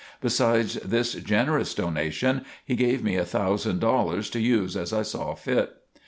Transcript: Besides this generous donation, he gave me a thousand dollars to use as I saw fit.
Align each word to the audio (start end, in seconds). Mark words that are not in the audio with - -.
Besides 0.19 0.79
this 0.83 1.13
generous 1.13 1.75
donation, 1.75 2.43
he 2.65 2.73
gave 2.75 3.03
me 3.03 3.17
a 3.17 3.23
thousand 3.23 3.81
dollars 3.81 4.31
to 4.31 4.39
use 4.39 4.75
as 4.75 4.91
I 4.93 5.03
saw 5.03 5.35
fit. 5.35 5.75